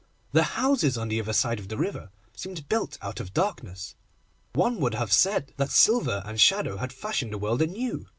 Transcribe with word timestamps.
The 0.31 0.57
houses 0.59 0.97
on 0.97 1.09
the 1.09 1.21
other 1.21 1.31
side 1.31 1.59
of 1.59 1.67
the 1.67 1.77
river 1.77 2.09
seemed 2.35 2.67
built 2.67 2.97
out 3.03 3.19
of 3.19 3.35
darkness. 3.35 3.93
One 4.53 4.79
would 4.79 4.95
have 4.95 5.13
said 5.13 5.53
that 5.57 5.69
silver 5.69 6.23
and 6.25 6.41
shadow 6.41 6.77
had 6.77 6.91
fashioned 6.91 7.31
the 7.33 7.37
world 7.37 7.61
anew. 7.61 8.07